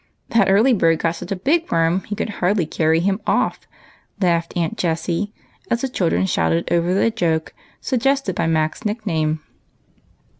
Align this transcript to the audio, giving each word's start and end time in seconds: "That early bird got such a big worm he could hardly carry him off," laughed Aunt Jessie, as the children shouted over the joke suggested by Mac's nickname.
"That 0.35 0.49
early 0.49 0.73
bird 0.73 0.97
got 0.97 1.11
such 1.11 1.31
a 1.31 1.35
big 1.35 1.71
worm 1.71 2.03
he 2.05 2.15
could 2.15 2.29
hardly 2.41 2.65
carry 2.65 3.01
him 3.01 3.21
off," 3.27 3.59
laughed 4.19 4.57
Aunt 4.57 4.75
Jessie, 4.75 5.31
as 5.69 5.81
the 5.81 5.87
children 5.89 6.25
shouted 6.25 6.71
over 6.73 6.91
the 6.95 7.11
joke 7.11 7.53
suggested 7.81 8.33
by 8.35 8.47
Mac's 8.47 8.83
nickname. 8.83 9.41